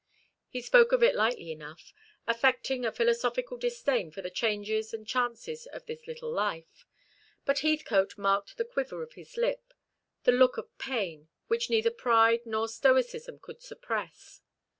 [0.49, 1.93] He spoke of it lightly enough,
[2.25, 6.87] affecting a philosophical disdain for the changes and chances of this little life:
[7.45, 9.75] but Heathcote marked the quiver of his lip,
[10.23, 14.41] the look of pain, which neither pride nor stoicism could suppress.